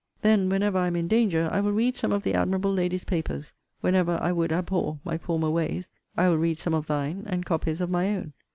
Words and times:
Then, 0.23 0.49
whenever 0.49 0.79
I 0.79 0.87
am 0.87 0.95
in 0.95 1.07
danger, 1.07 1.47
I 1.51 1.61
will 1.61 1.73
read 1.73 1.95
some 1.95 2.11
of 2.11 2.23
the 2.23 2.33
admirable 2.33 2.73
lady's 2.73 3.03
papers: 3.03 3.53
whenever 3.81 4.17
I 4.19 4.31
would 4.31 4.51
abhor 4.51 4.97
my 5.05 5.19
former 5.19 5.51
ways, 5.51 5.91
I 6.17 6.27
will 6.27 6.39
read 6.39 6.57
some 6.57 6.73
of 6.73 6.87
thine, 6.87 7.21
and 7.27 7.45
copies 7.45 7.81
of 7.81 7.91
my 7.91 8.09
own. 8.17 8.33